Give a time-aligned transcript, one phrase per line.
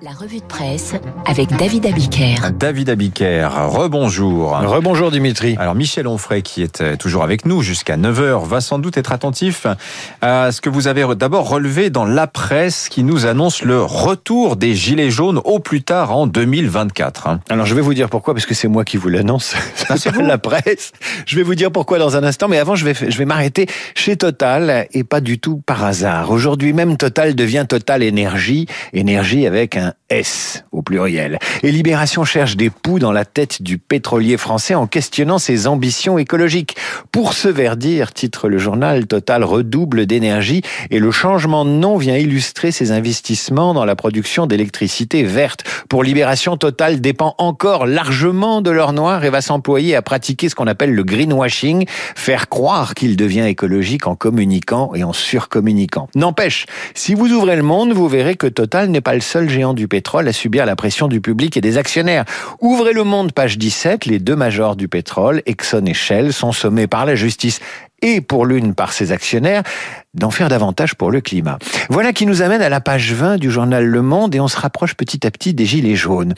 [0.00, 0.94] La revue de presse
[1.26, 2.36] avec David Abiker.
[2.56, 4.56] David Abiker, rebonjour.
[4.56, 5.56] Rebonjour Dimitri.
[5.58, 9.10] Alors Michel Onfray, qui est euh, toujours avec nous jusqu'à 9h, va sans doute être
[9.10, 9.66] attentif
[10.20, 14.54] à ce que vous avez d'abord relevé dans la presse qui nous annonce le retour
[14.54, 17.26] des Gilets jaunes au plus tard en 2024.
[17.26, 17.40] hein.
[17.50, 19.56] Alors je vais vous dire pourquoi, parce que c'est moi qui vous l'annonce,
[19.88, 20.92] Ah, c'est vous la presse.
[21.26, 23.66] Je vais vous dire pourquoi dans un instant, mais avant je vais, je vais m'arrêter
[23.96, 26.30] chez Total, et pas du tout par hasard.
[26.30, 31.38] Aujourd'hui même, Total devient Total Énergie, énergie avec un S au pluriel.
[31.62, 36.18] Et Libération cherche des poux dans la tête du pétrolier français en questionnant ses ambitions
[36.18, 36.76] écologiques.
[37.12, 42.16] Pour se verdir, titre le journal, Total redouble d'énergie et le changement de nom vient
[42.16, 45.64] illustrer ses investissements dans la production d'électricité verte.
[45.88, 50.54] Pour Libération, Total dépend encore largement de l'or noir et va s'employer à pratiquer ce
[50.54, 56.08] qu'on appelle le greenwashing, faire croire qu'il devient écologique en communiquant et en surcommuniquant.
[56.14, 59.74] N'empêche, si vous ouvrez le monde, vous verrez que Total n'est pas le seul géant
[59.78, 62.24] du pétrole à subir la pression du public et des actionnaires.
[62.60, 66.86] Ouvrez le monde, page 17, les deux majors du pétrole, Exxon et Shell, sont sommés
[66.86, 67.60] par la justice
[68.02, 69.62] et pour l'une par ses actionnaires,
[70.14, 71.58] d'en faire davantage pour le climat.
[71.88, 74.58] Voilà qui nous amène à la page 20 du journal Le Monde et on se
[74.58, 76.34] rapproche petit à petit des gilets jaunes.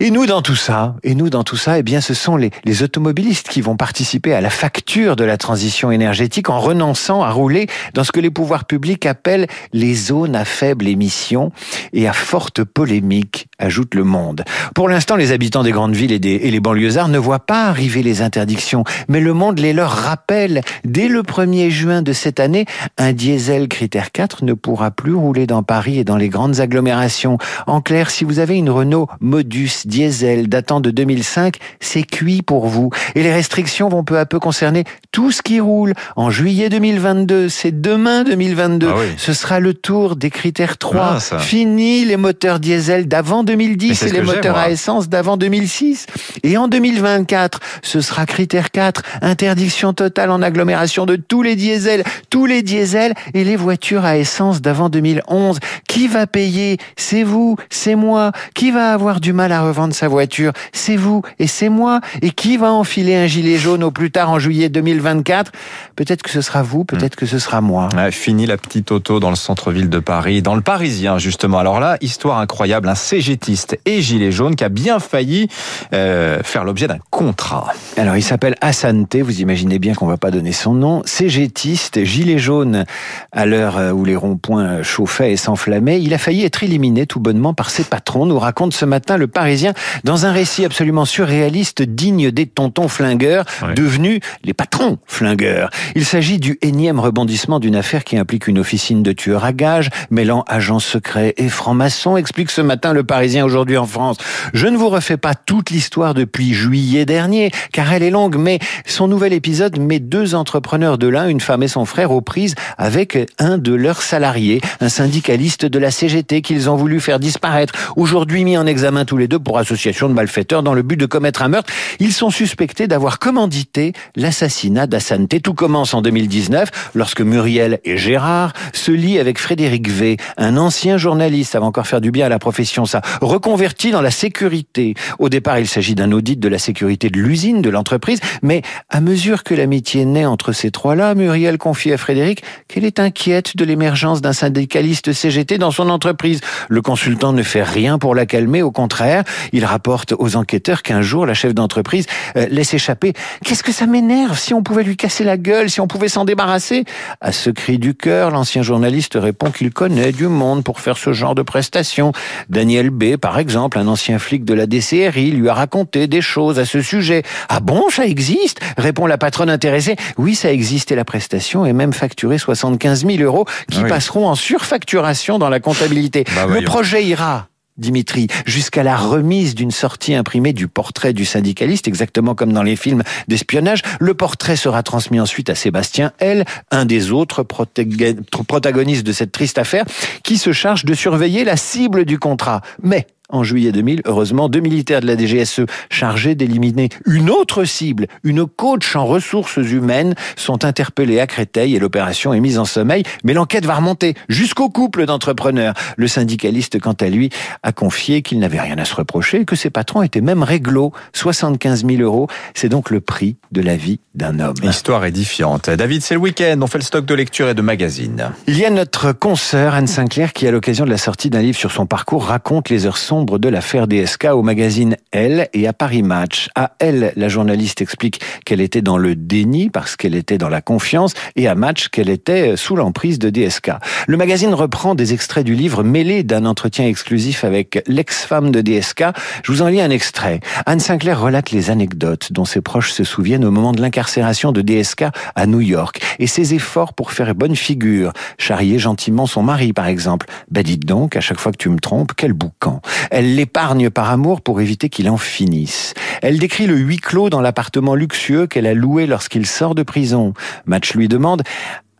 [0.00, 2.52] Et nous dans tout ça, et nous dans tout ça, eh bien ce sont les,
[2.84, 7.66] automobilistes qui vont participer à la facture de la transition énergétique en renonçant à rouler
[7.94, 11.50] dans ce que les pouvoirs publics appellent les zones à faible émission
[11.92, 14.44] et à forte polémique, ajoute Le Monde.
[14.72, 17.64] Pour l'instant, les habitants des grandes villes et, des, et les banlieusards ne voient pas
[17.64, 20.60] arriver les interdictions, mais Le Monde les leur rappelle.
[20.84, 22.66] Dès le 1er juin de cette année,
[22.98, 27.38] un diesel critère 4 ne pourra plus rouler dans Paris et dans les grandes agglomérations.
[27.66, 32.66] En clair, si vous avez une Renault Modus diesel datant de 2005, c'est cuit pour
[32.66, 32.90] vous.
[33.16, 34.84] Et les restrictions vont peu à peu concerner
[35.18, 35.94] tout ce qui roule.
[36.14, 38.86] En juillet 2022, c'est demain 2022.
[38.88, 39.06] Ah oui.
[39.16, 41.14] Ce sera le tour des critères 3.
[41.16, 41.38] Ah, ça.
[41.40, 46.06] Fini les moteurs diesel d'avant Mais 2010 c'est et les moteurs à essence d'avant 2006.
[46.44, 52.04] Et en 2024, ce sera critère 4, interdiction totale en agglomération de tous les diesels,
[52.30, 55.58] tous les diesels et les voitures à essence d'avant 2011.
[55.88, 56.76] Qui va payer?
[56.96, 58.30] C'est vous, c'est moi.
[58.54, 60.52] Qui va avoir du mal à revendre sa voiture?
[60.72, 62.00] C'est vous et c'est moi.
[62.22, 64.68] Et qui va enfiler un gilet jaune au plus tard en juillet
[65.14, 65.52] 2024
[65.96, 67.88] Peut-être que ce sera vous, peut-être que ce sera moi.
[67.96, 71.58] Ouais, fini la petite auto dans le centre-ville de Paris, dans le Parisien justement.
[71.58, 75.48] Alors là, histoire incroyable, un cégétiste et gilet jaune qui a bien failli
[75.92, 77.72] euh, faire l'objet d'un contrat.
[77.96, 81.02] Alors, il s'appelle Hassante, vous imaginez bien qu'on va pas donner son nom.
[81.04, 82.84] Cégétiste, gilet jaune,
[83.32, 87.20] à l'heure euh, où les ronds-points chauffaient et s'enflammaient, il a failli être éliminé tout
[87.20, 89.72] bonnement par ses patrons, nous raconte ce matin le Parisien,
[90.04, 95.70] dans un récit absolument surréaliste, digne des tontons flingueurs, devenus les patrons flingueurs.
[95.94, 99.90] Il s'agit du énième rebondissement d'une affaire qui implique une officine de tueurs à gages,
[100.10, 104.18] mêlant agents secrets et francs-maçons, explique ce matin le Parisien aujourd'hui en France.
[104.52, 108.58] Je ne vous refais pas toute l'histoire depuis juillet dernier, car elle est longue, mais
[108.86, 112.54] son nouvel épisode met deux entrepreneurs de l'un, une femme et son frère, aux prises
[112.76, 117.74] avec un de leurs salariés, un syndicaliste de la CGT qu'ils ont voulu faire disparaître.
[117.96, 121.06] Aujourd'hui mis en examen tous les deux pour association de malfaiteurs dans le but de
[121.06, 125.42] commettre un meurtre, ils sont suspectés d'avoir commandité l'assassinat d'Assante.
[125.42, 130.96] Tout commence en 2019, lorsque Muriel et Gérard se lient avec Frédéric V, un ancien
[130.96, 134.94] journaliste, ça va encore faire du bien à la profession ça, reconverti dans la sécurité.
[135.18, 139.00] Au départ, il s'agit d'un audit de la sécurité de l'usine, de l'entreprise, mais à
[139.00, 143.64] mesure que l'amitié naît entre ces trois-là, Muriel confie à Frédéric qu'elle est inquiète de
[143.64, 146.40] l'émergence d'un syndicaliste CGT dans son entreprise.
[146.68, 151.02] Le consultant ne fait rien pour la calmer, au contraire, il rapporte aux enquêteurs qu'un
[151.02, 152.06] jour, la chef d'entreprise
[152.36, 153.12] euh, laisse échapper
[153.44, 156.24] «Qu'est-ce que ça m'énerve Si on pouvait lui casser la gueule, si on pouvait s'en
[156.24, 156.84] débarrasser?»
[157.20, 161.12] À ce cri du cœur, l'ancien journaliste répond qu'il connaît du monde pour faire ce
[161.12, 162.12] genre de prestations.
[162.48, 166.58] Daniel B, par exemple, un ancien flic de la DCRI, lui a raconté des choses
[166.58, 167.22] à ce sujet.
[167.48, 168.60] Ah bon, ça existe?
[168.76, 169.96] répond la patronne intéressée.
[170.18, 173.88] Oui, ça existe et la prestation est même facturée 75 000 euros qui Ah oui.
[173.88, 176.24] passeront en surfacturation dans la comptabilité.
[176.34, 177.48] Bah, Le projet ira.
[177.78, 182.76] Dimitri, jusqu'à la remise d'une sortie imprimée du portrait du syndicaliste, exactement comme dans les
[182.76, 183.82] films d'espionnage.
[184.00, 189.58] Le portrait sera transmis ensuite à Sébastien L, un des autres protagonistes de cette triste
[189.58, 189.84] affaire,
[190.22, 192.62] qui se charge de surveiller la cible du contrat.
[192.82, 194.02] Mais en juillet 2000.
[194.06, 199.56] Heureusement, deux militaires de la DGSE chargés d'éliminer une autre cible, une coach en ressources
[199.56, 203.02] humaines, sont interpellés à Créteil et l'opération est mise en sommeil.
[203.24, 205.74] Mais l'enquête va remonter jusqu'au couple d'entrepreneurs.
[205.96, 207.30] Le syndicaliste, quant à lui,
[207.62, 210.92] a confié qu'il n'avait rien à se reprocher, que ses patrons étaient même réglo.
[211.12, 214.56] 75 000 euros, c'est donc le prix de la vie d'un homme.
[214.62, 215.70] Histoire édifiante.
[215.70, 218.32] David, c'est le week-end, on fait le stock de lecture et de magazines.
[218.46, 221.58] Il y a notre consoeur Anne Sinclair qui, à l'occasion de la sortie d'un livre
[221.58, 225.72] sur son parcours, raconte les heures sombres de l'affaire DSK au magazine Elle et à
[225.72, 226.48] Paris Match.
[226.54, 230.60] À Elle, la journaliste explique qu'elle était dans le déni parce qu'elle était dans la
[230.60, 233.72] confiance et à Match qu'elle était sous l'emprise de DSK.
[234.06, 239.04] Le magazine reprend des extraits du livre mêlé d'un entretien exclusif avec l'ex-femme de DSK.
[239.42, 240.40] Je vous en lis un extrait.
[240.66, 244.62] Anne Sinclair relate les anecdotes dont ses proches se souviennent au moment de l'incarcération de
[244.62, 245.04] DSK
[245.34, 249.86] à New York et ses efforts pour faire bonne figure, charrier gentiment son mari par
[249.86, 250.26] exemple.
[250.50, 252.80] Ben dites donc, à chaque fois que tu me trompes, quel boucan.
[253.10, 255.94] Elle l'épargne par amour pour éviter qu'il en finisse.
[256.22, 260.34] Elle décrit le huis clos dans l'appartement luxueux qu'elle a loué lorsqu'il sort de prison.
[260.66, 261.42] Match lui demande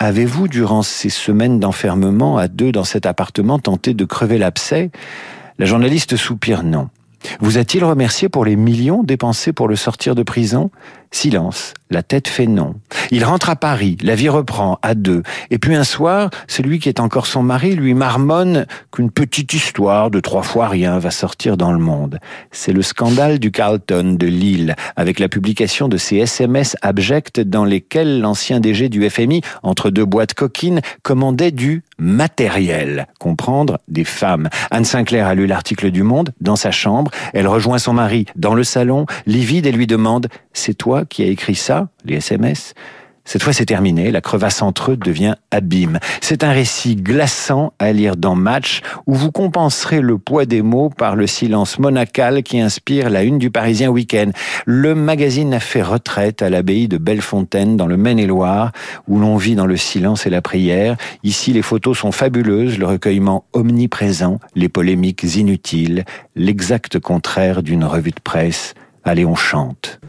[0.00, 4.90] Avez-vous, durant ces semaines d'enfermement à deux dans cet appartement, tenté de crever l'abcès?
[5.58, 6.88] La journaliste soupire non.
[7.40, 10.70] Vous a-t-il remercié pour les millions dépensés pour le sortir de prison?
[11.10, 12.74] Silence, la tête fait non.
[13.10, 15.22] Il rentre à Paris, la vie reprend à deux.
[15.50, 20.10] Et puis un soir, celui qui est encore son mari lui marmonne qu'une petite histoire
[20.10, 22.18] de trois fois rien va sortir dans le monde.
[22.50, 27.64] C'est le scandale du Carlton de Lille, avec la publication de ces SMS abjects dans
[27.64, 34.50] lesquels l'ancien DG du FMI, entre deux boîtes coquines, commandait du matériel, comprendre des femmes.
[34.70, 38.54] Anne Sinclair a lu l'article du Monde dans sa chambre, elle rejoint son mari dans
[38.54, 42.74] le salon, livide et lui demande C'est toi qui as écrit ça, les SMS
[43.28, 44.10] cette fois, c'est terminé.
[44.10, 45.98] La crevasse entre eux devient abîme.
[46.22, 50.88] C'est un récit glaçant à lire dans Match où vous compenserez le poids des mots
[50.88, 54.30] par le silence monacal qui inspire la une du Parisien Week-end.
[54.64, 58.72] Le magazine a fait retraite à l'abbaye de Bellefontaine dans le Maine-et-Loire
[59.08, 60.96] où l'on vit dans le silence et la prière.
[61.22, 68.12] Ici, les photos sont fabuleuses, le recueillement omniprésent, les polémiques inutiles, l'exact contraire d'une revue
[68.12, 68.72] de presse.
[69.04, 70.00] Allez, on chante.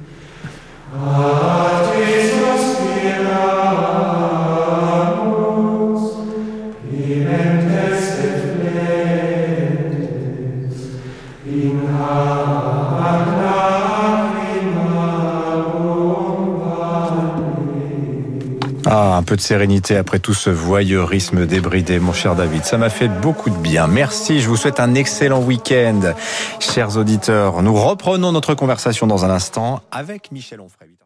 [0.92, 2.39] Ah, Jesus.
[18.86, 22.66] Ah, un peu de sérénité après tout ce voyeurisme débridé, mon cher David.
[22.66, 23.88] Ça m'a fait beaucoup de bien.
[23.88, 24.40] Merci.
[24.40, 26.14] Je vous souhaite un excellent week-end,
[26.60, 27.62] chers auditeurs.
[27.62, 31.00] Nous reprenons notre conversation dans un instant avec Michel Onfray.